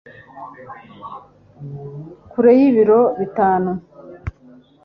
kure 2.31 2.51
y'ibiro 2.59 2.99
bitanu 3.19 3.71